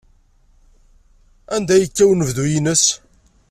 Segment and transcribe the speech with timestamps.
[1.55, 2.83] Anda ay yekka anebdu-nnes?